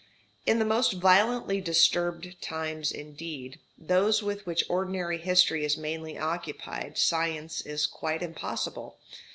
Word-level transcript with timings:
In 0.47 0.57
the 0.57 0.65
most 0.65 0.93
violently 0.93 1.61
disturbed 1.61 2.41
times 2.41 2.91
indeed, 2.91 3.59
those 3.77 4.23
with 4.23 4.47
which 4.47 4.63
ordinary 4.67 5.19
history 5.19 5.63
is 5.63 5.77
mainly 5.77 6.17
occupied, 6.17 6.97
science 6.97 7.61
is 7.67 7.85
quite 7.85 8.23
impossible. 8.23 8.97